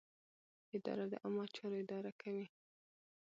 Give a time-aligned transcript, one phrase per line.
[0.75, 2.45] اداره د عامه چارو اداره کوي.